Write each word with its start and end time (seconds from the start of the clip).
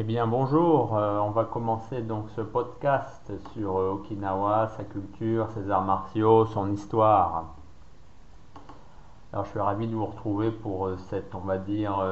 Eh 0.00 0.02
bien 0.02 0.26
bonjour, 0.26 0.96
euh, 0.96 1.18
on 1.18 1.28
va 1.28 1.44
commencer 1.44 2.00
donc 2.00 2.30
ce 2.34 2.40
podcast 2.40 3.30
sur 3.52 3.76
euh, 3.76 3.90
Okinawa, 3.90 4.68
sa 4.68 4.82
culture, 4.82 5.50
ses 5.52 5.70
arts 5.70 5.84
martiaux, 5.84 6.46
son 6.46 6.72
histoire. 6.72 7.54
Alors 9.30 9.44
je 9.44 9.50
suis 9.50 9.60
ravi 9.60 9.86
de 9.86 9.94
vous 9.94 10.06
retrouver 10.06 10.52
pour 10.52 10.86
euh, 10.86 10.96
cette, 11.10 11.34
on 11.34 11.40
va 11.40 11.58
dire, 11.58 12.02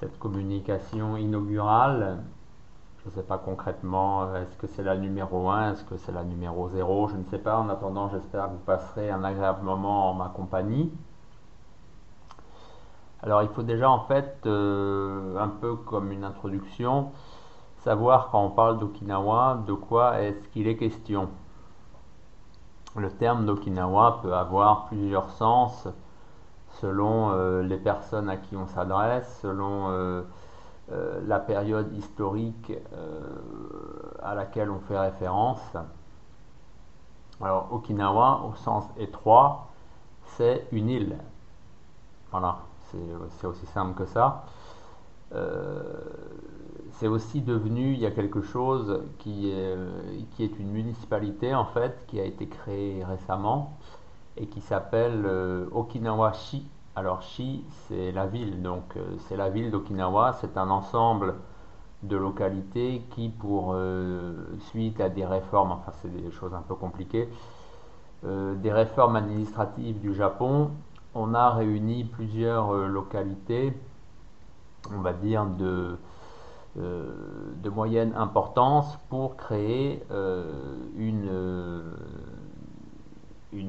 cette 0.00 0.18
communication 0.18 1.16
inaugurale. 1.16 2.18
Je 3.02 3.08
ne 3.08 3.14
sais 3.14 3.22
pas 3.22 3.38
concrètement, 3.38 4.36
est-ce 4.36 4.54
que 4.58 4.66
c'est 4.66 4.82
la 4.82 4.98
numéro 4.98 5.48
1, 5.48 5.72
est-ce 5.72 5.84
que 5.84 5.96
c'est 5.96 6.12
la 6.12 6.24
numéro 6.24 6.68
0, 6.68 7.08
je 7.08 7.16
ne 7.16 7.24
sais 7.24 7.38
pas. 7.38 7.56
En 7.56 7.70
attendant, 7.70 8.10
j'espère 8.10 8.48
que 8.48 8.50
vous 8.50 8.64
passerez 8.66 9.10
un 9.10 9.24
agréable 9.24 9.64
moment 9.64 10.10
en 10.10 10.12
ma 10.12 10.28
compagnie. 10.28 10.92
Alors 13.24 13.42
il 13.42 13.48
faut 13.48 13.62
déjà 13.62 13.90
en 13.90 14.00
fait, 14.00 14.42
euh, 14.44 15.38
un 15.38 15.48
peu 15.48 15.76
comme 15.76 16.12
une 16.12 16.24
introduction, 16.24 17.10
savoir 17.78 18.28
quand 18.30 18.44
on 18.44 18.50
parle 18.50 18.78
d'Okinawa, 18.78 19.62
de 19.66 19.72
quoi 19.72 20.20
est-ce 20.20 20.46
qu'il 20.48 20.68
est 20.68 20.76
question. 20.76 21.30
Le 22.96 23.10
terme 23.10 23.46
d'Okinawa 23.46 24.20
peut 24.20 24.34
avoir 24.34 24.88
plusieurs 24.88 25.30
sens 25.30 25.88
selon 26.82 27.30
euh, 27.30 27.62
les 27.62 27.78
personnes 27.78 28.28
à 28.28 28.36
qui 28.36 28.56
on 28.56 28.66
s'adresse, 28.66 29.38
selon 29.40 29.88
euh, 29.88 30.22
la 31.26 31.38
période 31.38 31.96
historique 31.96 32.74
à 34.22 34.34
laquelle 34.34 34.70
on 34.70 34.80
fait 34.80 34.98
référence. 34.98 35.62
Alors 37.40 37.68
Okinawa, 37.72 38.42
au 38.50 38.54
sens 38.56 38.84
étroit, 38.98 39.68
c'est 40.24 40.66
une 40.72 40.90
île. 40.90 41.16
Voilà, 42.30 42.58
c'est 43.38 43.46
aussi 43.46 43.66
simple 43.66 43.94
que 43.94 44.06
ça. 44.06 44.44
Euh, 45.34 45.82
c'est 46.92 47.08
aussi 47.08 47.40
devenu, 47.40 47.92
il 47.92 47.98
y 47.98 48.06
a 48.06 48.10
quelque 48.10 48.42
chose 48.42 49.02
qui 49.18 49.50
est, 49.50 49.76
qui 50.32 50.44
est 50.44 50.58
une 50.58 50.70
municipalité 50.70 51.54
en 51.54 51.64
fait, 51.64 52.04
qui 52.06 52.20
a 52.20 52.24
été 52.24 52.46
créée 52.46 53.04
récemment 53.04 53.76
et 54.36 54.46
qui 54.46 54.60
s'appelle 54.60 55.24
euh, 55.26 55.66
Okinawa-shi. 55.72 56.66
Alors 56.96 57.22
Shi, 57.22 57.64
c'est 57.88 58.12
la 58.12 58.26
ville, 58.26 58.62
donc 58.62 58.96
euh, 58.96 59.16
c'est 59.26 59.36
la 59.36 59.50
ville 59.50 59.72
d'Okinawa, 59.72 60.34
c'est 60.34 60.56
un 60.56 60.70
ensemble 60.70 61.34
de 62.04 62.16
localités 62.16 63.02
qui, 63.10 63.30
pour 63.30 63.74
suite 64.68 65.00
à 65.00 65.08
des 65.08 65.24
réformes, 65.24 65.72
enfin 65.72 65.90
c'est 66.02 66.14
des 66.14 66.30
choses 66.32 66.52
un 66.52 66.60
peu 66.60 66.74
compliquées, 66.74 67.30
des 68.22 68.72
réformes 68.72 69.16
administratives 69.16 69.98
du 70.00 70.12
Japon, 70.12 70.70
on 71.14 71.34
a 71.34 71.50
réuni 71.50 72.04
plusieurs 72.04 72.74
euh, 72.74 72.86
localités, 72.86 73.72
on 74.92 75.00
va 75.00 75.12
dire 75.12 75.46
de, 75.46 75.96
euh, 76.78 77.70
moyenne 77.70 78.12
importance 78.16 78.98
pour 79.08 79.36
créer 79.36 80.04
euh, 80.10 80.76
une, 80.96 81.30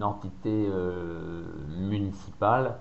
entité 0.01 0.69
municipale 1.79 2.75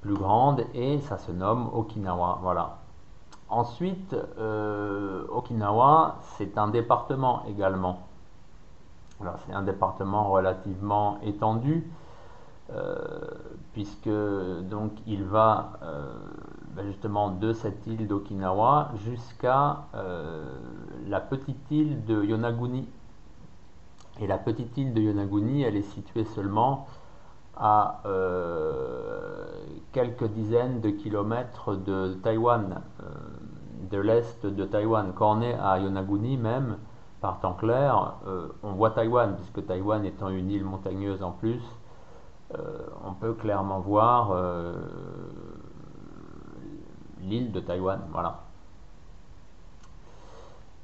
plus 0.00 0.14
grande 0.14 0.64
et 0.74 0.98
ça 1.00 1.18
se 1.18 1.30
nomme 1.30 1.70
Okinawa. 1.72 2.40
Voilà. 2.42 2.78
Ensuite, 3.48 4.14
Okinawa, 5.28 6.16
c'est 6.36 6.58
un 6.58 6.68
département 6.68 7.44
également. 7.46 8.00
c'est 9.46 9.52
un 9.52 9.62
département 9.62 10.30
relativement 10.30 11.18
étendu 11.22 11.88
puisque 13.72 14.08
donc 14.08 14.92
il 15.06 15.22
va 15.22 15.74
euh, 15.82 16.10
ben 16.74 16.86
justement 16.86 17.30
de 17.30 17.52
cette 17.52 17.86
île 17.86 18.08
d'Okinawa 18.08 18.90
jusqu'à 19.04 19.84
euh, 19.94 20.44
la 21.06 21.20
petite 21.20 21.70
île 21.70 22.04
de 22.04 22.24
Yonaguni. 22.24 22.88
Et 24.18 24.26
la 24.26 24.38
petite 24.38 24.76
île 24.78 24.94
de 24.94 25.00
Yonaguni, 25.00 25.62
elle 25.62 25.76
est 25.76 25.82
située 25.82 26.24
seulement 26.24 26.86
à 27.58 28.02
quelques 29.92 30.26
dizaines 30.28 30.80
de 30.80 30.90
kilomètres 30.90 31.74
de 31.74 32.14
Taïwan, 32.22 32.82
de 33.90 33.98
l'est 33.98 34.44
de 34.44 34.64
Taïwan. 34.64 35.12
Quand 35.14 35.38
on 35.38 35.42
est 35.42 35.54
à 35.54 35.78
Yonaguni 35.78 36.36
même, 36.36 36.76
par 37.20 37.40
temps 37.40 37.54
clair, 37.54 38.14
on 38.62 38.72
voit 38.72 38.90
Taïwan, 38.90 39.36
puisque 39.36 39.66
Taïwan 39.66 40.04
étant 40.04 40.28
une 40.28 40.50
île 40.50 40.64
montagneuse 40.64 41.22
en 41.22 41.32
plus, 41.32 41.62
euh, 41.62 41.85
on 42.52 43.14
peut 43.14 43.34
clairement 43.34 43.80
voir 43.80 44.30
euh, 44.32 44.74
l'île 47.20 47.52
de 47.52 47.60
Taïwan. 47.60 48.00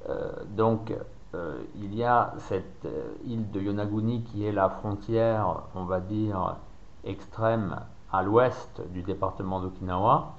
Euh, 0.09 0.31
donc, 0.55 0.93
il 1.75 1.95
y 1.95 2.03
a 2.03 2.33
cette 2.37 2.87
île 3.25 3.49
de 3.49 3.59
Yonaguni 3.59 4.23
qui 4.23 4.45
est 4.45 4.51
la 4.51 4.69
frontière, 4.69 5.63
on 5.73 5.85
va 5.85 5.99
dire, 5.99 6.57
extrême 7.03 7.79
à 8.11 8.21
l'ouest 8.21 8.81
du 8.91 9.01
département 9.01 9.59
d'Okinawa. 9.59 10.35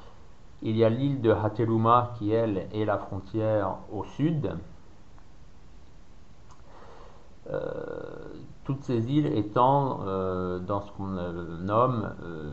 Il 0.63 0.77
y 0.77 0.85
a 0.85 0.89
l'île 0.89 1.21
de 1.21 1.33
Hateruma 1.33 2.13
qui, 2.17 2.31
elle, 2.31 2.69
est 2.73 2.85
la 2.85 2.99
frontière 2.99 3.77
au 3.93 4.05
sud. 4.05 4.57
Toutes 8.65 8.83
ces 8.83 9.13
îles 9.13 9.27
étant 9.27 10.01
euh, 10.07 10.59
dans 10.59 10.81
ce 10.81 10.91
qu'on 10.93 11.19
euh, 11.19 11.59
nomme 11.59 12.15
euh, 12.23 12.51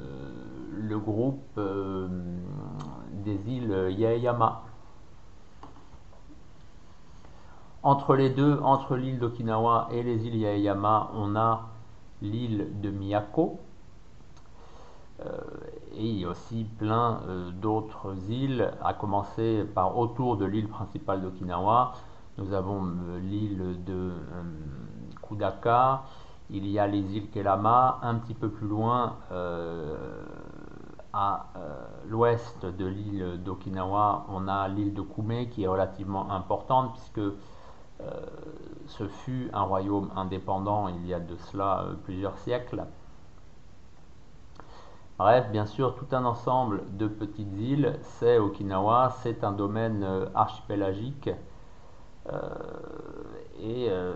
le 0.73 0.99
groupe 0.99 1.59
des 3.13 3.49
îles 3.49 3.95
Yaeyama. 3.97 4.63
Entre 7.81 8.15
les 8.15 8.29
deux, 8.29 8.59
entre 8.61 8.97
l'île 8.97 9.19
d'Okinawa 9.19 9.87
et 9.91 10.03
les 10.03 10.27
îles 10.27 10.35
Yaeyama, 10.35 11.11
on 11.15 11.35
a 11.37 11.69
l'île 12.21 12.67
de 12.81 12.89
Miyako. 12.89 13.59
et 15.21 16.05
il 16.05 16.19
y 16.19 16.25
a 16.25 16.29
aussi 16.29 16.65
plein 16.77 17.21
d'autres 17.61 18.15
îles, 18.29 18.71
à 18.83 18.93
commencer 18.93 19.63
par 19.75 19.97
autour 19.97 20.35
de 20.37 20.45
l'île 20.45 20.67
principale 20.67 21.21
d'Okinawa. 21.21 21.93
Nous 22.37 22.53
avons 22.53 22.81
l'île 23.21 23.83
de 23.85 24.13
Kudaka, 25.21 26.03
il 26.53 26.67
y 26.67 26.79
a 26.79 26.87
les 26.87 27.15
îles 27.15 27.29
Kelama, 27.29 27.99
un 28.01 28.15
petit 28.15 28.33
peu 28.33 28.49
plus 28.49 28.67
loin 28.67 29.15
euh, 29.31 29.95
à 31.13 31.47
euh, 31.55 31.85
l'ouest 32.07 32.65
de 32.65 32.85
l'île 32.85 33.41
d'Okinawa, 33.43 34.25
on 34.29 34.47
a 34.49 34.67
l'île 34.67 34.93
de 34.93 35.01
Kume 35.01 35.47
qui 35.49 35.63
est 35.63 35.67
relativement 35.67 36.29
importante 36.29 36.91
puisque 36.93 37.19
euh, 37.19 37.33
ce 38.87 39.07
fut 39.07 39.49
un 39.53 39.61
royaume 39.61 40.09
indépendant 40.15 40.89
il 40.89 41.07
y 41.07 41.13
a 41.13 41.21
de 41.21 41.35
cela 41.37 41.85
plusieurs 42.03 42.37
siècles. 42.37 42.83
Bref, 45.17 45.49
bien 45.51 45.67
sûr, 45.67 45.95
tout 45.95 46.07
un 46.13 46.25
ensemble 46.25 46.83
de 46.97 47.07
petites 47.07 47.55
îles, 47.59 47.97
c'est 48.01 48.39
Okinawa, 48.39 49.11
c'est 49.21 49.43
un 49.43 49.51
domaine 49.51 50.05
archipélagique 50.33 51.29
et 53.61 53.87
euh, 53.89 54.13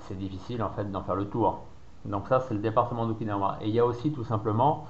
c'est 0.00 0.18
difficile 0.18 0.62
en 0.62 0.70
fait 0.70 0.90
d'en 0.90 1.02
faire 1.02 1.14
le 1.14 1.26
tour. 1.26 1.60
Donc 2.04 2.28
ça 2.28 2.40
c'est 2.40 2.54
le 2.54 2.60
département 2.60 3.06
d'Okinawa. 3.06 3.58
Et 3.60 3.68
il 3.68 3.74
y 3.74 3.78
a 3.78 3.86
aussi 3.86 4.12
tout 4.12 4.24
simplement, 4.24 4.86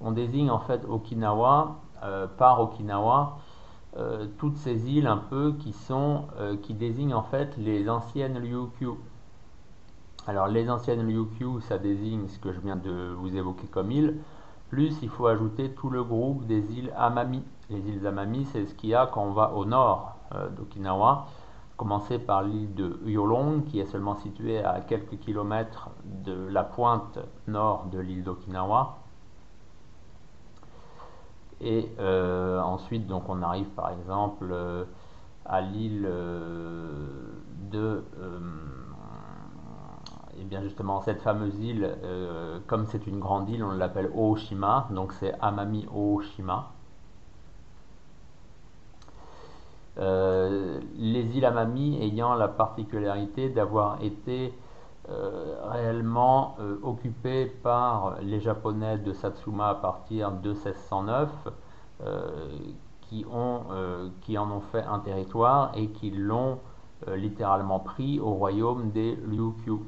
on 0.00 0.12
désigne 0.12 0.50
en 0.50 0.58
fait 0.58 0.84
Okinawa 0.88 1.76
euh, 2.02 2.26
par 2.26 2.60
Okinawa 2.60 3.38
euh, 3.96 4.26
toutes 4.38 4.56
ces 4.58 4.90
îles 4.90 5.06
un 5.06 5.16
peu 5.16 5.54
qui 5.58 5.72
sont 5.72 6.24
qui 6.62 6.74
désignent 6.74 7.14
en 7.14 7.22
fait 7.22 7.56
les 7.56 7.88
anciennes 7.88 8.36
Ryukyu. 8.36 8.90
Alors 10.26 10.48
les 10.48 10.68
anciennes 10.68 11.06
Ryukyu 11.06 11.60
ça 11.60 11.78
désigne 11.78 12.26
ce 12.28 12.38
que 12.38 12.52
je 12.52 12.60
viens 12.60 12.76
de 12.76 13.14
vous 13.16 13.36
évoquer 13.36 13.68
comme 13.68 13.90
île, 13.92 14.18
plus 14.70 14.98
il 15.02 15.08
faut 15.08 15.28
ajouter 15.28 15.70
tout 15.70 15.88
le 15.88 16.02
groupe 16.02 16.46
des 16.46 16.78
îles 16.78 16.92
Amami. 16.96 17.42
Les 17.70 17.88
îles 17.88 18.06
Amami 18.06 18.44
c'est 18.46 18.66
ce 18.66 18.74
qu'il 18.74 18.90
y 18.90 18.94
a 18.94 19.06
quand 19.06 19.22
on 19.22 19.32
va 19.32 19.52
au 19.52 19.64
nord 19.64 20.16
d'Okinawa 20.56 21.26
commencer 21.76 22.18
par 22.18 22.42
l'île 22.42 22.74
de 22.74 22.98
Yolong, 23.06 23.62
qui 23.64 23.80
est 23.80 23.86
seulement 23.86 24.16
située 24.16 24.64
à 24.64 24.80
quelques 24.80 25.18
kilomètres 25.18 25.90
de 26.04 26.48
la 26.48 26.64
pointe 26.64 27.18
nord 27.46 27.86
de 27.92 27.98
l'île 27.98 28.24
d'Okinawa. 28.24 28.98
Et 31.60 31.90
euh, 31.98 32.60
ensuite, 32.60 33.06
donc, 33.06 33.28
on 33.28 33.42
arrive 33.42 33.68
par 33.68 33.90
exemple 33.92 34.48
euh, 34.50 34.84
à 35.44 35.60
l'île 35.60 36.06
euh, 36.06 37.08
de. 37.70 38.04
et 40.38 40.44
bien 40.44 40.62
justement, 40.62 41.00
cette 41.00 41.22
fameuse 41.22 41.58
île, 41.58 41.96
comme 42.66 42.86
c'est 42.86 43.06
une 43.06 43.20
grande 43.20 43.48
île, 43.48 43.64
on 43.64 43.72
l'appelle 43.72 44.10
Ooshima, 44.14 44.88
donc 44.90 45.12
c'est 45.12 45.34
Amami 45.40 45.86
Ooshima. 45.94 46.66
Euh, 46.66 46.72
les 49.98 51.36
îles 51.36 51.44
Amami 51.44 52.02
ayant 52.02 52.34
la 52.34 52.48
particularité 52.48 53.48
d'avoir 53.48 54.02
été 54.02 54.52
euh, 55.08 55.54
réellement 55.70 56.56
euh, 56.60 56.78
occupées 56.82 57.46
par 57.46 58.16
les 58.20 58.40
Japonais 58.40 58.98
de 58.98 59.12
Satsuma 59.12 59.68
à 59.68 59.74
partir 59.74 60.32
de 60.32 60.50
1609, 60.50 61.30
qui, 63.00 63.24
ont, 63.32 63.60
qui 64.20 64.36
en 64.36 64.50
ont 64.50 64.60
fait 64.60 64.82
un 64.82 64.98
territoire 64.98 65.72
et 65.74 65.88
qui 65.88 66.10
l'ont 66.10 66.58
littéralement 67.08 67.78
pris 67.78 68.20
au 68.20 68.34
royaume 68.34 68.90
des 68.90 69.18
Ryukyu. 69.30 69.78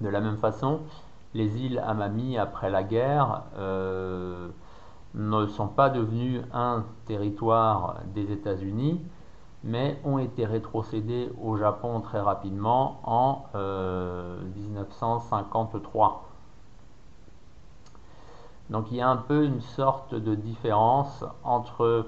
De 0.00 0.08
la 0.08 0.20
même 0.20 0.38
façon, 0.38 0.80
les 1.34 1.60
îles 1.60 1.78
Amami, 1.86 2.38
après 2.38 2.70
la 2.70 2.84
guerre, 2.84 3.42
ne 5.14 5.46
sont 5.46 5.68
pas 5.68 5.88
devenues 5.90 6.42
un 6.52 6.84
territoire 7.06 8.00
des 8.14 8.32
États-Unis, 8.32 9.00
mais 9.64 9.98
ont 10.04 10.18
été 10.18 10.44
rétrocédés 10.44 11.30
au 11.42 11.56
Japon 11.56 12.00
très 12.00 12.20
rapidement 12.20 13.00
en 13.04 13.46
1953. 14.56 16.24
Euh, 18.70 18.72
Donc 18.72 18.90
il 18.90 18.98
y 18.98 19.00
a 19.00 19.08
un 19.08 19.16
peu 19.16 19.44
une 19.44 19.60
sorte 19.60 20.14
de 20.14 20.34
différence 20.34 21.24
entre 21.42 22.06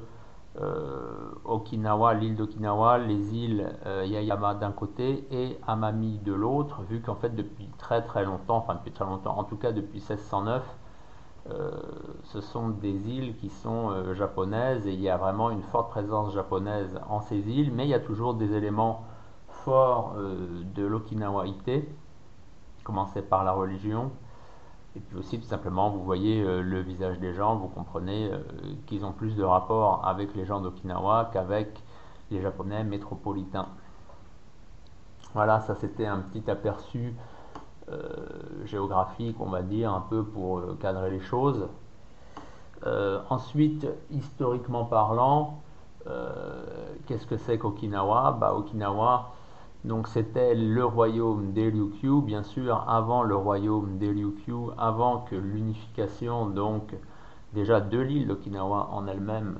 euh, 0.60 1.30
Okinawa, 1.44 2.14
l'île 2.14 2.34
d'Okinawa, 2.36 2.98
les 2.98 3.34
îles 3.34 3.76
euh, 3.86 4.04
Yayama 4.06 4.54
d'un 4.54 4.72
côté 4.72 5.26
et 5.30 5.58
Amami 5.66 6.18
de 6.18 6.32
l'autre, 6.32 6.82
vu 6.82 7.00
qu'en 7.00 7.14
fait 7.14 7.34
depuis 7.34 7.68
très 7.78 8.02
très 8.02 8.24
longtemps, 8.24 8.56
enfin 8.56 8.74
depuis 8.74 8.90
très 8.92 9.04
longtemps, 9.04 9.38
en 9.38 9.44
tout 9.44 9.56
cas 9.56 9.70
depuis 9.72 9.98
1609, 10.00 10.62
euh, 10.62 10.88
ce 12.24 12.40
sont 12.40 12.68
des 12.68 13.08
îles 13.08 13.36
qui 13.36 13.48
sont 13.48 13.90
euh, 13.90 14.14
japonaises 14.14 14.86
et 14.86 14.92
il 14.92 15.00
y 15.00 15.08
a 15.08 15.16
vraiment 15.16 15.50
une 15.50 15.62
forte 15.62 15.90
présence 15.90 16.34
japonaise 16.34 16.98
en 17.08 17.20
ces 17.20 17.38
îles, 17.50 17.72
mais 17.72 17.86
il 17.86 17.90
y 17.90 17.94
a 17.94 18.00
toujours 18.00 18.34
des 18.34 18.54
éléments 18.54 19.04
forts 19.48 20.14
euh, 20.16 20.62
de 20.74 20.84
l'Okinawaïté, 20.84 21.88
commencer 22.84 23.22
par 23.22 23.44
la 23.44 23.52
religion, 23.52 24.10
et 24.96 25.00
puis 25.00 25.16
aussi 25.16 25.38
tout 25.38 25.46
simplement 25.46 25.90
vous 25.90 26.02
voyez 26.02 26.42
le 26.42 26.80
visage 26.80 27.18
des 27.18 27.34
gens, 27.34 27.56
vous 27.56 27.68
comprenez 27.68 28.30
qu'ils 28.86 29.04
ont 29.04 29.12
plus 29.12 29.36
de 29.36 29.44
rapport 29.44 30.06
avec 30.06 30.34
les 30.34 30.46
gens 30.46 30.60
d'Okinawa 30.60 31.28
qu'avec 31.32 31.82
les 32.30 32.40
japonais 32.40 32.82
métropolitains. 32.84 33.68
Voilà, 35.34 35.60
ça 35.60 35.74
c'était 35.74 36.06
un 36.06 36.20
petit 36.20 36.50
aperçu 36.50 37.08
euh, 37.08 37.38
géographique, 38.64 39.37
on 39.40 39.49
va 39.49 39.62
dire, 39.62 39.93
un 39.93 40.05
peu 40.08 40.23
pour 40.23 40.58
euh, 40.58 40.76
cadrer 40.81 41.11
les 41.11 41.20
choses. 41.20 41.67
Euh, 42.87 43.20
ensuite, 43.31 43.87
historiquement 44.11 44.85
parlant, 44.85 45.61
qu'est-ce 47.06 47.26
que 47.26 47.37
c'est 47.37 47.58
qu'Okinawa? 47.58 48.38
Bah, 48.40 48.55
Okinawa, 48.55 49.35
donc 49.85 50.08
c'était 50.08 50.55
le 50.55 50.82
royaume 50.82 51.52
des 51.52 51.69
Ryukyu, 51.69 52.23
bien 52.23 52.43
sûr, 52.43 52.82
avant 52.88 53.23
le 53.23 53.37
royaume 53.37 53.99
des 53.99 54.08
Ryukyu, 54.11 54.70
avant 54.79 55.19
que 55.19 55.37
l'unification 55.37 56.46
donc 56.46 56.94
déjà 57.52 57.82
de 57.82 57.99
l'île 57.99 58.26
d'Okinawa 58.26 58.88
en 58.90 59.06
elle-même 59.06 59.58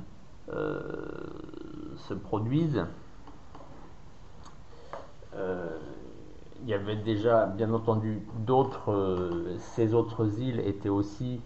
se 0.49 2.15
produise 2.15 2.87
il 6.63 6.69
y 6.69 6.75
avait 6.75 6.97
déjà, 6.97 7.47
bien 7.47 7.73
entendu, 7.73 8.23
d'autres. 8.39 8.93
Euh, 8.93 9.57
ces 9.59 9.95
autres 9.95 10.41
îles 10.41 10.61
étaient 10.61 10.89
aussi 10.89 11.41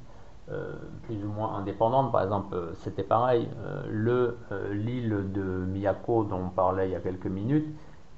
euh, 0.50 0.74
plus 1.04 1.22
ou 1.24 1.28
moins 1.28 1.54
indépendantes. 1.56 2.12
Par 2.12 2.22
exemple, 2.22 2.54
euh, 2.54 2.72
c'était 2.76 3.02
pareil. 3.02 3.48
le 3.88 4.36
l'île 4.72 5.32
de 5.32 5.42
Miyako, 5.42 6.24
dont 6.24 6.40
on 6.46 6.48
parlait 6.48 6.88
il 6.88 6.92
y 6.92 6.96
a 6.96 7.00
quelques 7.00 7.26
minutes, 7.26 7.68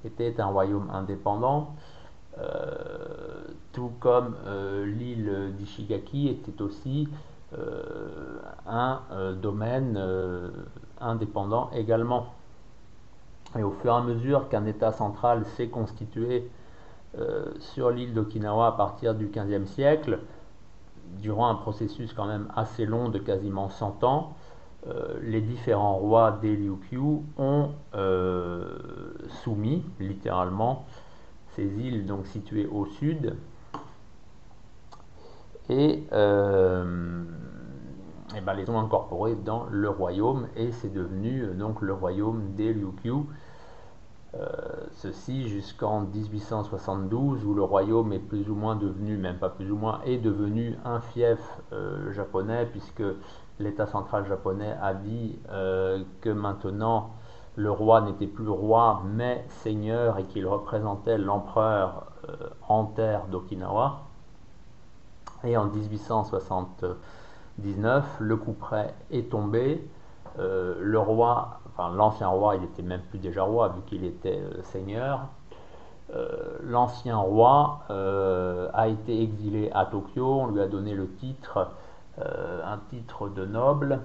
était 0.04 0.40
un 0.40 0.46
royaume 0.46 0.90
indépendant. 0.92 1.74
tout 3.72 3.92
comme 4.00 4.36
l'île 4.84 5.54
d'Ishigaki 5.56 6.28
était 6.28 6.60
aussi 6.62 7.08
un 8.66 9.00
domaine 9.40 9.98
indépendant 11.00 11.70
également. 11.72 12.34
Et 13.56 13.62
au 13.62 13.70
fur 13.70 13.92
et 13.92 13.96
à 13.96 14.00
mesure 14.00 14.48
qu'un 14.48 14.66
État 14.66 14.92
central 14.92 15.44
s'est 15.56 15.68
constitué 15.68 16.50
sur 17.58 17.90
l'île 17.90 18.12
d'Okinawa 18.12 18.68
à 18.68 18.72
partir 18.72 19.14
du 19.14 19.26
XVe 19.26 19.66
siècle, 19.66 20.18
durant 21.20 21.48
un 21.48 21.54
processus 21.54 22.12
quand 22.12 22.26
même 22.26 22.48
assez 22.54 22.86
long 22.86 23.08
de 23.08 23.18
quasiment 23.18 23.68
100 23.68 24.04
ans, 24.04 24.34
euh, 24.86 25.18
les 25.22 25.40
différents 25.40 25.96
rois 25.96 26.38
des 26.42 26.54
Ryukyu 26.54 27.22
ont 27.38 27.70
euh, 27.94 28.66
soumis 29.42 29.82
littéralement 29.98 30.84
ces 31.56 31.64
îles 31.64 32.04
donc 32.04 32.26
situées 32.26 32.66
au 32.66 32.84
sud. 32.86 33.34
Et, 35.70 36.04
ben, 36.10 37.24
les 38.54 38.68
ont 38.68 38.78
incorporées 38.78 39.36
dans 39.36 39.64
le 39.70 39.88
royaume 39.88 40.48
et 40.56 40.72
c'est 40.72 40.92
devenu 40.92 41.46
donc 41.54 41.80
le 41.80 41.94
royaume 41.94 42.52
des 42.54 42.72
Ryukyu 42.72 43.12
euh, 43.12 43.22
ceci 44.92 45.48
jusqu'en 45.48 46.00
1872 46.00 47.44
où 47.44 47.54
le 47.54 47.62
royaume 47.62 48.12
est 48.12 48.18
plus 48.18 48.50
ou 48.50 48.54
moins 48.54 48.76
devenu, 48.76 49.16
même 49.16 49.38
pas 49.38 49.48
plus 49.48 49.70
ou 49.70 49.76
moins, 49.76 50.00
est 50.04 50.18
devenu 50.18 50.76
un 50.84 51.00
fief 51.00 51.38
euh, 51.72 52.12
japonais 52.12 52.66
puisque 52.66 53.02
l'État 53.58 53.86
central 53.86 54.26
japonais 54.26 54.76
a 54.80 54.94
dit 54.94 55.38
euh, 55.50 56.02
que 56.20 56.30
maintenant 56.30 57.10
le 57.56 57.70
roi 57.70 58.00
n'était 58.00 58.26
plus 58.26 58.48
roi 58.48 59.02
mais 59.06 59.44
seigneur 59.48 60.18
et 60.18 60.24
qu'il 60.24 60.44
représentait 60.46 61.18
l'empereur 61.18 62.06
en 62.68 62.86
terre 62.86 63.26
d'Okinawa. 63.26 64.00
Et 65.44 65.56
en 65.56 65.66
1879, 65.66 68.04
le 68.18 68.36
coup 68.36 68.54
près 68.54 68.92
est 69.12 69.30
tombé. 69.30 69.88
le 70.36 70.98
roi 70.98 71.60
l'ancien 71.78 72.28
roi, 72.28 72.56
il 72.56 72.62
n'était 72.62 72.82
même 72.82 73.02
plus 73.02 73.18
déjà 73.18 73.42
roi 73.42 73.68
vu 73.68 73.82
qu'il 73.86 74.04
était 74.04 74.38
euh, 74.38 74.62
seigneur. 74.62 75.28
Euh, 76.14 76.58
l'ancien 76.62 77.16
roi 77.16 77.80
euh, 77.90 78.68
a 78.74 78.88
été 78.88 79.22
exilé 79.22 79.70
à 79.72 79.86
Tokyo, 79.86 80.26
on 80.26 80.46
lui 80.48 80.60
a 80.60 80.66
donné 80.66 80.94
le 80.94 81.08
titre, 81.14 81.70
un 82.16 82.78
titre 82.90 83.28
de 83.28 83.44
noble, 83.44 83.98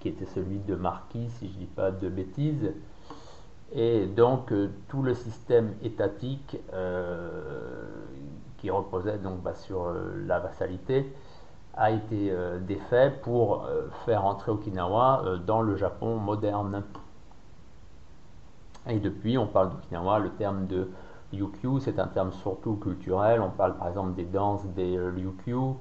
qui 0.00 0.08
était 0.08 0.24
celui 0.24 0.58
de 0.60 0.74
marquis, 0.74 1.28
si 1.32 1.48
je 1.48 1.52
ne 1.52 1.58
dis 1.58 1.66
pas 1.66 1.90
de 1.90 2.08
bêtises. 2.08 2.72
Et 3.72 4.06
donc 4.06 4.50
tout 4.88 5.02
le 5.02 5.12
système 5.12 5.74
étatique 5.82 6.56
qui 8.56 8.70
reposait 8.70 9.18
donc 9.18 9.42
bah, 9.42 9.54
sur 9.54 9.92
la 10.26 10.38
vassalité 10.38 11.12
a 11.78 11.92
été 11.92 12.30
euh, 12.30 12.58
défait 12.58 13.14
pour 13.22 13.64
euh, 13.64 13.88
faire 14.04 14.24
entrer 14.24 14.50
Okinawa 14.50 15.22
euh, 15.24 15.36
dans 15.38 15.62
le 15.62 15.76
Japon 15.76 16.16
moderne. 16.16 16.82
Et 18.88 18.98
depuis, 18.98 19.38
on 19.38 19.46
parle 19.46 19.70
d'Okinawa, 19.70 20.18
le 20.18 20.30
terme 20.30 20.66
de 20.66 20.90
Ryukyu, 21.32 21.80
c'est 21.80 21.98
un 22.00 22.08
terme 22.08 22.32
surtout 22.32 22.74
culturel. 22.74 23.40
On 23.40 23.50
parle 23.50 23.76
par 23.76 23.88
exemple 23.88 24.14
des 24.14 24.24
danses 24.24 24.66
des 24.74 24.98
Ryukyu. 24.98 25.74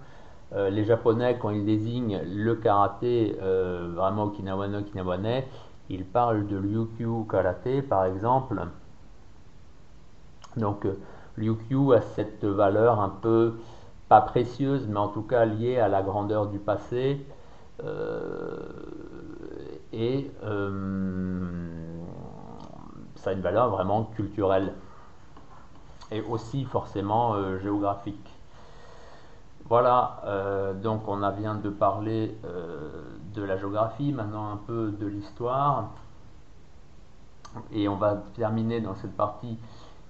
les 0.54 0.84
Japonais, 0.84 1.38
quand 1.42 1.52
ils 1.52 1.66
désignent 1.66 2.22
le 2.26 2.56
karaté 2.56 3.38
vraiment 3.40 4.26
okinawano, 4.26 4.80
okinawanais, 4.80 5.48
ils 5.90 6.04
parlent 6.04 6.48
de 6.48 6.58
Ryukyu 6.58 7.26
karaté 7.30 7.82
par 7.82 8.04
exemple. 8.04 8.62
Donc, 10.58 10.86
Ryukyu 11.38 11.94
a 11.94 12.02
cette 12.02 12.44
valeur 12.44 13.00
un 13.00 13.10
peu 13.22 13.54
pas 14.10 14.22
précieuse, 14.22 14.88
mais 14.88 15.00
en 15.00 15.10
tout 15.10 15.22
cas 15.22 15.46
liée 15.46 15.80
à 15.80 15.88
la 15.88 16.02
grandeur 16.02 16.48
du 16.48 16.60
passé. 16.60 17.26
Euh, 17.84 18.60
et 19.94 20.32
euh, 20.44 21.48
ça 23.16 23.32
a 23.32 23.34
une 23.34 23.42
valeur 23.42 23.70
vraiment 23.70 24.06
culturelle 24.06 24.74
et 26.12 26.22
aussi 26.22 26.66
forcément 26.66 27.34
euh, 27.34 27.60
géographique. 27.60 28.34
Voilà, 29.70 30.22
donc 30.82 31.10
on 31.10 31.22
a 31.24 31.32
vient 31.32 31.56
de 31.56 31.70
parler 31.70 32.38
de 33.34 33.44
la 33.44 33.58
géographie, 33.58 34.14
maintenant 34.14 34.50
un 34.50 34.56
peu 34.56 34.92
de 34.98 35.06
l'histoire. 35.06 35.90
Et 37.74 37.90
on 37.90 37.98
va 37.98 38.24
terminer 38.38 38.80
dans 38.80 38.96
cette 38.96 39.18
partie 39.18 39.60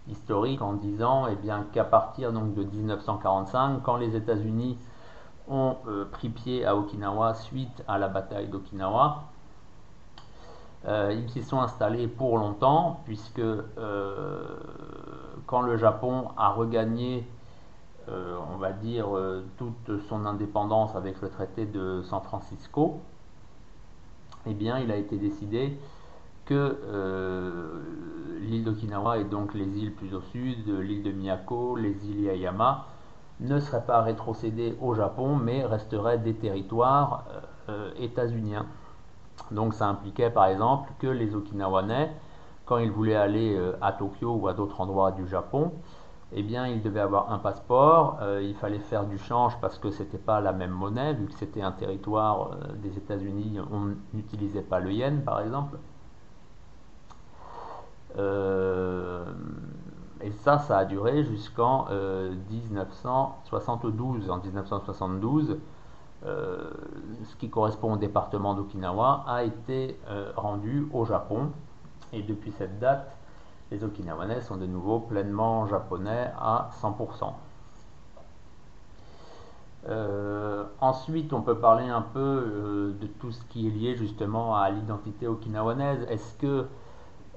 historique 0.09 0.61
en 0.61 0.73
disant 0.73 1.27
eh 1.27 1.35
bien, 1.35 1.65
qu'à 1.71 1.83
partir 1.83 2.31
donc, 2.31 2.53
de 2.53 2.63
1945, 2.63 3.81
quand 3.83 3.97
les 3.97 4.15
États-Unis 4.15 4.77
ont 5.49 5.77
euh, 5.87 6.05
pris 6.05 6.29
pied 6.29 6.65
à 6.65 6.75
Okinawa 6.75 7.33
suite 7.33 7.83
à 7.87 7.97
la 7.97 8.07
bataille 8.07 8.47
d'Okinawa, 8.47 9.23
euh, 10.87 11.13
ils 11.13 11.29
s'y 11.29 11.43
sont 11.43 11.59
installés 11.59 12.07
pour 12.07 12.37
longtemps, 12.37 13.01
puisque 13.05 13.39
euh, 13.39 14.45
quand 15.45 15.61
le 15.61 15.77
Japon 15.77 16.29
a 16.37 16.49
regagné, 16.49 17.27
on 18.09 18.55
va 18.55 18.71
dire, 18.71 19.07
toute 19.57 19.99
son 20.07 20.25
indépendance 20.25 20.95
avec 20.95 21.21
le 21.21 21.29
traité 21.29 21.65
de 21.65 22.01
San 22.03 22.21
Francisco, 22.21 23.01
eh 24.45 24.53
bien, 24.53 24.79
il 24.79 24.91
a 24.91 24.95
été 24.95 25.17
décidé 25.17 25.77
que 26.47 26.77
euh, 26.83 27.81
l'île 28.41 28.63
d'Okinawa 28.63 29.19
et 29.19 29.23
donc 29.25 29.53
les 29.53 29.65
îles 29.77 29.93
plus 29.93 30.13
au 30.13 30.21
sud, 30.21 30.67
l'île 30.67 31.03
de 31.03 31.11
Miyako, 31.11 31.75
les 31.75 32.09
îles 32.09 32.21
Yayama, 32.21 32.85
ne 33.39 33.59
seraient 33.59 33.85
pas 33.85 34.01
rétrocédés 34.01 34.75
au 34.81 34.95
Japon, 34.95 35.35
mais 35.35 35.63
resteraient 35.63 36.17
des 36.17 36.33
territoires 36.33 37.25
états-uniens. 37.99 38.65
Donc 39.51 39.75
ça 39.75 39.85
impliquait 39.87 40.31
par 40.31 40.45
exemple 40.45 40.89
que 40.97 41.05
les 41.05 41.35
Okinawanais, 41.35 42.11
quand 42.65 42.77
ils 42.77 42.89
voulaient 42.89 43.15
aller 43.15 43.55
à 43.79 43.91
Tokyo 43.91 44.33
ou 44.41 44.47
à 44.47 44.53
d'autres 44.53 44.81
endroits 44.81 45.11
du 45.11 45.27
Japon, 45.27 45.71
eh 46.33 46.43
bien, 46.43 46.67
il 46.67 46.81
devait 46.81 46.99
avoir 46.99 47.31
un 47.31 47.39
passeport, 47.39 48.17
euh, 48.21 48.41
il 48.43 48.53
fallait 48.55 48.79
faire 48.79 49.05
du 49.05 49.17
change 49.17 49.57
parce 49.61 49.77
que 49.77 49.89
ce 49.91 50.03
n'était 50.03 50.17
pas 50.17 50.41
la 50.41 50.51
même 50.51 50.71
monnaie, 50.71 51.13
vu 51.13 51.27
que 51.27 51.33
c'était 51.33 51.61
un 51.61 51.71
territoire 51.71 52.51
euh, 52.51 52.73
des 52.75 52.97
États-Unis, 52.97 53.59
on 53.71 53.95
n'utilisait 54.13 54.61
pas 54.61 54.79
le 54.79 54.91
yen 54.91 55.21
par 55.21 55.39
exemple. 55.39 55.77
Euh, 58.17 59.25
et 60.21 60.31
ça, 60.31 60.57
ça 60.59 60.79
a 60.79 60.85
duré 60.85 61.23
jusqu'en 61.23 61.87
1972. 62.49 64.29
En 64.29 64.39
1972, 64.39 65.57
ce 66.23 67.35
qui 67.37 67.49
correspond 67.49 67.93
au 67.93 67.97
département 67.97 68.55
d'Okinawa 68.55 69.25
a 69.27 69.43
été 69.43 69.99
rendu 70.35 70.87
au 70.91 71.05
Japon. 71.05 71.51
Et 72.13 72.23
depuis 72.23 72.51
cette 72.51 72.79
date, 72.79 73.15
les 73.71 73.83
Okinawanais 73.83 74.41
sont 74.41 74.57
de 74.57 74.65
nouveau 74.65 74.99
pleinement 74.99 75.67
japonais 75.67 76.31
à 76.39 76.69
100%. 76.81 77.33
Euh, 79.89 80.65
ensuite, 80.81 81.31
on 81.33 81.41
peut 81.41 81.57
parler 81.57 81.87
un 81.87 82.01
peu 82.01 82.19
euh, 82.19 82.93
de 82.99 83.07
tout 83.07 83.31
ce 83.31 83.41
qui 83.45 83.67
est 83.67 83.71
lié 83.71 83.95
justement 83.95 84.55
à 84.55 84.69
l'identité 84.69 85.27
okinawanaise. 85.27 86.05
Est-ce 86.09 86.33
que 86.35 86.65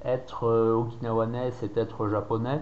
être 0.04 0.44
euh, 0.44 0.74
okinawanais, 0.74 1.50
c'est 1.52 1.76
être 1.76 2.08
japonais 2.08 2.60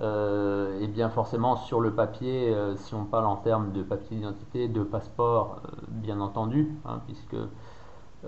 Eh 0.00 0.86
bien, 0.88 1.10
forcément, 1.10 1.56
sur 1.56 1.80
le 1.80 1.92
papier, 1.92 2.54
si 2.76 2.94
on 2.94 3.04
parle 3.04 3.26
en 3.26 3.36
termes 3.36 3.72
de 3.72 3.82
papier 3.82 4.16
d'identité, 4.16 4.68
de 4.68 4.82
passeport, 4.82 5.60
bien 5.88 6.20
entendu, 6.20 6.74
hein, 6.86 7.00
puisque 7.06 7.36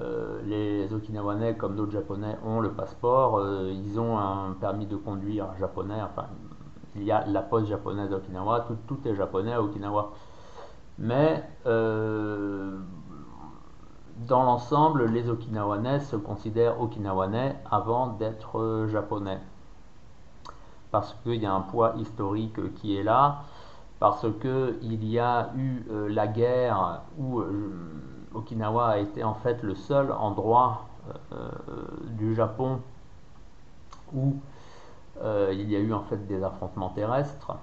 euh, 0.01 0.41
les 0.47 0.93
Okinawanais, 0.95 1.55
comme 1.55 1.77
d'autres 1.77 1.93
Japonais, 1.93 2.37
ont 2.45 2.61
le 2.61 2.71
passeport. 2.71 3.39
Euh, 3.39 3.71
ils 3.73 4.01
ont 4.01 4.19
un 4.19 4.53
permis 4.59 4.87
de 4.87 4.97
conduire 4.97 5.47
japonais. 5.59 6.01
Enfin, 6.03 6.29
il 6.97 7.05
y 7.05 7.13
a 7.13 7.27
la 7.27 7.43
poste 7.43 7.69
japonaise 7.69 8.13
à 8.13 8.17
Okinawa. 8.17 8.67
Tout, 8.87 8.99
est 9.07 9.15
japonais 9.15 9.53
à 9.53 9.63
Okinawa. 9.63 10.13
Mais 10.99 11.45
euh, 11.67 12.79
dans 14.27 14.43
l'ensemble, 14.43 15.07
les 15.07 15.29
Okinawanais 15.29 16.01
se 16.01 16.17
considèrent 16.17 16.81
Okinawanais 16.81 17.57
avant 17.71 18.09
d'être 18.09 18.87
japonais. 18.91 19.39
Parce 20.91 21.15
qu'il 21.23 21.43
y 21.43 21.47
a 21.47 21.53
un 21.53 21.61
poids 21.61 21.95
historique 21.97 22.75
qui 22.75 22.97
est 22.97 23.03
là. 23.03 23.43
Parce 23.99 24.27
qu'il 24.41 25.05
y 25.05 25.19
a 25.19 25.51
eu 25.57 25.85
la 26.09 26.27
guerre 26.27 27.03
où 27.19 27.43
Okinawa 28.35 28.89
a 28.89 28.99
été 28.99 29.25
en 29.25 29.35
fait 29.35 29.63
le 29.63 29.75
seul 29.75 30.13
endroit 30.13 30.87
euh, 31.09 31.15
euh, 31.33 31.51
du 32.11 32.35
Japon 32.35 32.81
où 34.15 34.37
euh, 35.21 35.51
il 35.53 35.69
y 35.69 35.75
a 35.75 35.81
eu 35.81 35.93
en 35.93 36.03
fait 36.03 36.29
des 36.29 36.45
affrontements 36.45 36.91
terrestres 36.91 37.57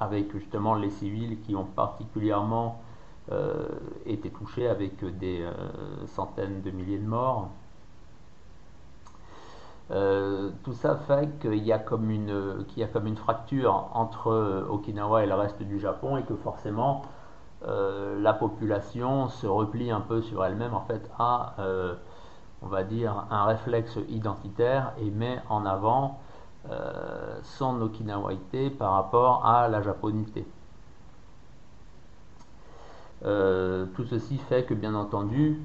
avec 0.00 0.32
justement 0.32 0.74
les 0.74 0.88
civils 0.88 1.40
qui 1.42 1.54
ont 1.54 1.64
particulièrement 1.64 2.80
été 4.04 4.30
touchés 4.30 4.68
avec 4.68 5.04
des 5.18 5.44
centaines 6.06 6.62
de 6.62 6.70
milliers 6.70 6.98
de 6.98 7.06
morts. 7.06 7.48
tout 9.88 10.72
ça 10.72 10.96
fait 10.96 11.28
qu'il 11.40 11.64
y, 11.64 11.72
a 11.72 11.78
comme 11.78 12.10
une, 12.10 12.64
qu'il 12.68 12.80
y 12.80 12.84
a 12.84 12.88
comme 12.88 13.06
une 13.06 13.16
fracture 13.16 13.88
entre 13.94 14.66
Okinawa 14.70 15.24
et 15.24 15.26
le 15.26 15.34
reste 15.34 15.62
du 15.62 15.80
Japon 15.80 16.16
et 16.16 16.22
que 16.22 16.34
forcément 16.36 17.02
euh, 17.66 18.20
la 18.20 18.34
population 18.34 19.28
se 19.28 19.46
replie 19.46 19.90
un 19.90 20.00
peu 20.00 20.20
sur 20.20 20.44
elle-même 20.44 20.74
en 20.74 20.82
fait 20.82 21.10
euh, 21.58 21.94
on 22.62 22.66
va 22.68 22.84
dire, 22.84 23.26
un 23.30 23.44
réflexe 23.44 23.98
identitaire 24.08 24.92
et 25.00 25.10
met 25.10 25.40
en 25.48 25.64
avant 25.66 26.18
euh, 26.70 27.38
son 27.42 27.80
okinawaïté 27.80 28.70
par 28.70 28.92
rapport 28.92 29.46
à 29.46 29.68
la 29.68 29.82
japonité. 29.82 30.46
Tout 33.22 34.04
ceci 34.04 34.38
fait 34.38 34.64
que 34.64 34.74
bien 34.74 34.94
entendu, 34.94 35.60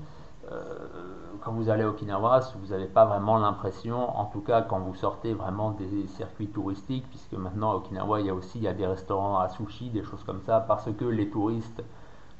quand 1.41 1.53
vous 1.53 1.69
allez 1.69 1.83
à 1.83 1.89
Okinawa, 1.89 2.39
vous 2.61 2.67
n'avez 2.67 2.85
pas 2.85 3.05
vraiment 3.05 3.37
l'impression, 3.37 4.17
en 4.17 4.25
tout 4.25 4.41
cas 4.41 4.61
quand 4.61 4.79
vous 4.79 4.95
sortez 4.95 5.33
vraiment 5.33 5.71
des 5.71 6.07
circuits 6.07 6.47
touristiques, 6.47 7.07
puisque 7.09 7.33
maintenant 7.33 7.71
à 7.71 7.75
Okinawa 7.75 8.19
il 8.21 8.27
y 8.27 8.29
a 8.29 8.33
aussi 8.33 8.59
il 8.59 8.63
y 8.63 8.67
a 8.67 8.73
des 8.73 8.85
restaurants 8.85 9.39
à 9.39 9.49
sushi, 9.49 9.89
des 9.89 10.03
choses 10.03 10.23
comme 10.23 10.41
ça, 10.41 10.59
parce 10.59 10.89
que 10.91 11.05
les 11.05 11.29
touristes, 11.29 11.83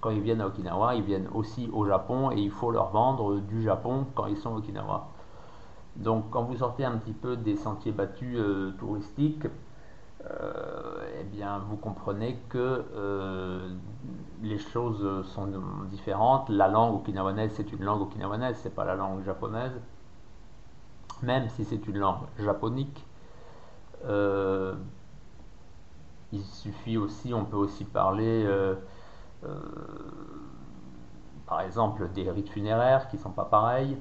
quand 0.01 0.10
ils 0.10 0.22
viennent 0.22 0.41
à 0.41 0.48
Okinawa, 0.48 0.96
ils 0.96 1.03
viennent 1.03 1.30
aussi 1.34 1.70
au 1.74 1.86
Japon 1.86 2.32
et 2.32 2.39
il 2.39 2.51
faut 2.51 2.72
leur 2.72 2.89
vendre 2.89 3.39
du 3.39 3.62
Japon 3.62 4.06
quand 4.15 4.27
ils 4.27 4.38
sont 4.38 4.56
à 4.56 4.58
Okinawa. 4.58 5.08
Donc 5.96 6.30
quand 6.32 6.44
vous 6.44 6.58
sortez 6.58 6.86
un 6.86 6.98
petit 6.98 7.13
peu 7.13 7.36
des 7.36 7.56
sentiers 7.56 7.91
battus 7.91 8.38
euh, 8.39 8.72
touristiques, 8.80 9.46
euh, 10.30 10.80
eh 11.21 11.23
bien, 11.23 11.59
vous 11.69 11.77
comprenez 11.77 12.37
que 12.49 12.83
euh, 12.95 13.69
les 14.41 14.57
choses 14.57 15.25
sont 15.27 15.47
différentes. 15.89 16.49
La 16.49 16.67
langue 16.67 16.95
okinawanaise, 16.95 17.51
c'est 17.53 17.71
une 17.71 17.83
langue 17.83 18.01
okinawanaise, 18.01 18.57
c'est 18.57 18.73
pas 18.73 18.85
la 18.85 18.95
langue 18.95 19.23
japonaise. 19.23 19.73
Même 21.21 21.47
si 21.49 21.63
c'est 21.63 21.87
une 21.87 21.99
langue 21.99 22.25
japonique, 22.39 23.05
euh, 24.05 24.73
il 26.31 26.43
suffit 26.43 26.97
aussi, 26.97 27.33
on 27.33 27.45
peut 27.45 27.57
aussi 27.57 27.85
parler, 27.85 28.49
par 31.45 31.61
exemple, 31.61 32.09
des 32.13 32.31
rites 32.31 32.49
funéraires 32.49 33.07
qui 33.09 33.17
sont 33.17 33.31
pas 33.31 33.45
pareils, 33.45 33.97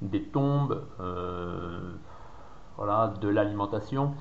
des 0.00 0.22
tombes, 0.22 0.82
voilà, 2.76 3.08
de 3.20 3.28
l'alimentation. 3.28 4.14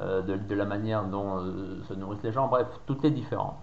Euh, 0.00 0.22
de, 0.22 0.54
la 0.54 0.64
manière 0.64 1.04
dont 1.04 1.38
euh, 1.38 1.82
se 1.88 1.94
nourrissent 1.94 2.22
les 2.22 2.30
gens. 2.30 2.46
Bref, 2.46 2.68
tout 2.86 3.04
est 3.04 3.10
différent. 3.10 3.58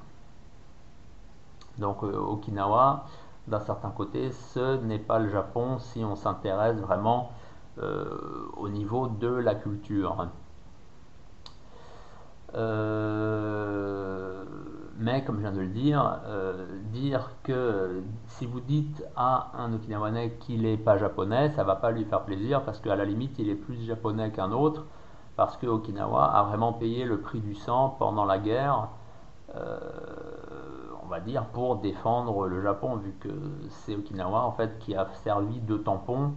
Donc 1.77 2.03
euh, 2.03 2.11
Okinawa, 2.13 3.05
d'un 3.47 3.61
certain 3.61 3.89
côté, 3.89 4.31
ce 4.31 4.77
n'est 4.81 4.99
pas 4.99 5.19
le 5.19 5.29
Japon 5.29 5.77
si 5.79 6.03
on 6.03 6.15
s'intéresse 6.15 6.77
vraiment 6.77 7.31
au 8.57 8.69
niveau 8.69 9.07
de 9.07 9.27
la 9.27 9.53
culture. 9.53 10.27
mais 14.97 15.23
comme 15.25 15.35
je 15.35 15.41
viens 15.41 15.51
de 15.51 15.59
le 15.59 15.67
dire, 15.67 16.19
dire 16.93 17.31
que 17.43 18.01
si 18.27 18.45
vous 18.45 18.61
dites 18.61 19.03
à 19.17 19.51
un 19.57 19.73
Okinawanais 19.73 20.37
qu'il 20.39 20.61
n'est 20.61 20.77
pas 20.77 20.97
japonais, 20.97 21.49
ça 21.49 21.65
va 21.65 21.75
pas 21.75 21.91
lui 21.91 22.05
faire 22.05 22.21
plaisir 22.21 22.63
parce 22.63 22.79
qu'à 22.79 22.95
la 22.95 23.03
limite 23.03 23.37
il 23.39 23.49
est 23.49 23.55
plus 23.55 23.85
japonais 23.85 24.31
qu'un 24.31 24.53
autre 24.53 24.85
parce 25.35 25.57
que 25.57 25.67
Okinawa 25.67 26.25
a 26.25 26.43
vraiment 26.43 26.73
payé 26.73 27.05
le 27.05 27.19
prix 27.19 27.39
du 27.39 27.55
sang 27.55 27.95
pendant 27.99 28.25
la 28.25 28.37
guerre, 28.37 28.89
euh, 29.55 29.79
on 31.03 31.07
va 31.07 31.19
dire, 31.19 31.45
pour 31.45 31.77
défendre 31.77 32.47
le 32.47 32.61
Japon, 32.61 32.95
vu 32.95 33.13
que 33.19 33.29
c'est 33.69 33.95
Okinawa 33.95 34.41
en 34.41 34.51
fait 34.51 34.79
qui 34.79 34.95
a 34.95 35.07
servi 35.23 35.59
de 35.59 35.77
tampon 35.77 36.33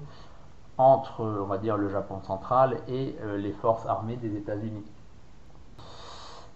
entre, 0.77 1.23
on 1.23 1.47
va 1.47 1.59
dire, 1.59 1.77
le 1.77 1.89
Japon 1.89 2.21
central 2.23 2.79
et 2.89 3.17
euh, 3.23 3.37
les 3.37 3.53
forces 3.53 3.87
armées 3.87 4.17
des 4.17 4.37
États-Unis. 4.37 4.85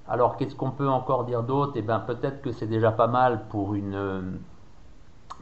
Alors, 0.08 0.37
qu'est-ce 0.37 0.54
qu'on 0.54 0.70
peut 0.70 0.88
encore 0.88 1.25
dire 1.25 1.42
d'autre? 1.42 1.72
Eh 1.76 1.82
bien, 1.82 2.00
peut-être 2.00 2.42
que 2.42 2.52
c'est 2.52 2.66
déjà 2.66 2.90
pas 2.92 3.06
mal 3.06 3.46
pour 3.49 3.75
une, 3.75 4.40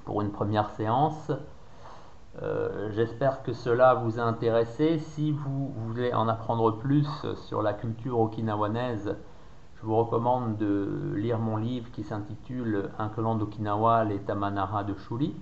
pour 0.05 0.23
une 0.23 0.31
première 0.31 0.71
séance. 0.71 1.31
Euh, 2.43 2.91
j'espère 2.93 3.43
que 3.43 3.53
cela 3.53 3.95
vous 3.95 4.19
a 4.19 4.23
intéressé. 4.23 4.99
Si 4.99 5.31
vous 5.31 5.73
voulez 5.77 6.15
en 6.15 6.27
apprendre 6.27 6.79
plus 6.79 7.09
sur 7.35 7.61
la 7.61 7.75
culture 7.75 8.19
okinawanaise, 8.19 9.17
je 9.77 9.87
vous 9.87 9.97
recommande 9.97 10.57
de 10.57 11.13
lire 11.17 11.39
mon 11.39 11.57
livre 11.57 11.91
qui 11.91 12.03
s'intitule 12.03 12.91
Un 12.99 13.09
clan 13.09 13.35
d'Okinawa, 13.35 14.05
les 14.05 14.19
Tamanara 14.19 14.85
de 14.85 14.95
Shuri. 14.95 15.35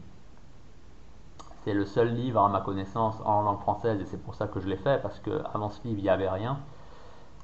C'est 1.62 1.75
le 1.75 1.85
seul 1.85 2.14
livre 2.14 2.40
à 2.40 2.49
ma 2.49 2.61
connaissance 2.61 3.17
en 3.25 3.43
langue 3.43 3.61
française 3.61 4.00
et 4.00 4.05
c'est 4.05 4.23
pour 4.23 4.35
ça 4.35 4.49
que 4.49 4.59
je 4.59 4.67
l'ai 4.67 4.76
fait 4.76 5.00
parce 5.00 5.21
qu'avant 5.21 5.69
ce 5.69 5.83
livre 5.87 5.99
il 5.99 6.05
n'y 6.05 6.09
avait 6.09 6.28
rien. 6.28 6.59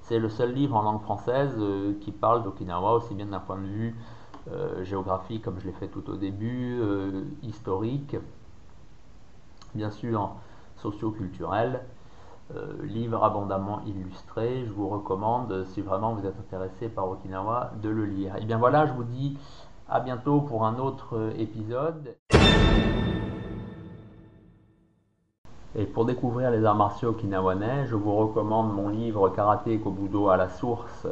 C'est 0.02 0.18
le 0.18 0.28
seul 0.28 0.52
livre 0.52 0.76
en 0.76 0.82
langue 0.82 1.02
française 1.02 1.54
euh, 1.58 1.94
qui 2.00 2.10
parle 2.10 2.42
d'Okinawa 2.42 2.94
aussi 2.94 3.14
bien 3.14 3.26
d'un 3.26 3.40
point 3.40 3.56
de 3.56 3.66
vue 3.66 3.94
euh, 4.50 4.84
géographique 4.84 5.44
comme 5.44 5.60
je 5.60 5.66
l'ai 5.66 5.72
fait 5.72 5.88
tout 5.88 6.08
au 6.10 6.16
début, 6.16 6.80
historique 7.42 8.16
bien 9.74 9.90
sûr 9.90 10.30
socio-culturel, 10.76 11.80
euh, 12.54 12.74
livre 12.82 13.22
abondamment 13.24 13.80
illustré. 13.86 14.64
Je 14.66 14.72
vous 14.72 14.88
recommande, 14.88 15.64
si 15.72 15.80
vraiment 15.80 16.14
vous 16.14 16.26
êtes 16.26 16.38
intéressé 16.38 16.88
par 16.88 17.08
Okinawa, 17.08 17.72
de 17.82 17.88
le 17.88 18.04
lire. 18.04 18.36
Et 18.36 18.44
bien 18.44 18.58
voilà, 18.58 18.86
je 18.86 18.92
vous 18.92 19.04
dis 19.04 19.38
à 19.88 20.00
bientôt 20.00 20.40
pour 20.40 20.64
un 20.64 20.78
autre 20.78 21.32
épisode. 21.38 22.14
Et 25.76 25.86
pour 25.86 26.04
découvrir 26.04 26.52
les 26.52 26.64
arts 26.64 26.76
martiaux 26.76 27.10
okinawanais, 27.10 27.86
je 27.86 27.96
vous 27.96 28.14
recommande 28.14 28.72
mon 28.72 28.88
livre 28.90 29.28
Karaté 29.30 29.78
Kobudo 29.78 30.28
à 30.28 30.36
la 30.36 30.48
source, 30.48 31.08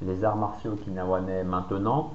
les 0.00 0.24
arts 0.24 0.36
martiaux 0.36 0.72
okinawanais 0.72 1.44
maintenant. 1.44 2.14